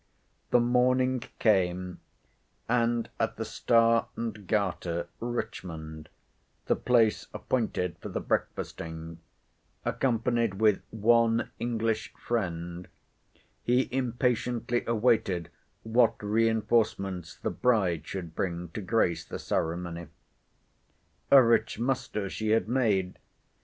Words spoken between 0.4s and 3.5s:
The morning came; and at the